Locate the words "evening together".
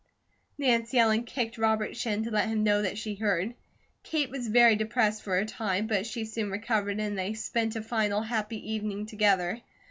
8.73-9.61